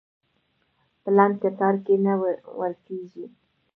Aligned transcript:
په 1.01 1.09
لنډ 1.17 1.33
کتار 1.43 1.75
کې 1.85 1.95
نه 2.05 2.13
ورکېږي. 2.59 3.25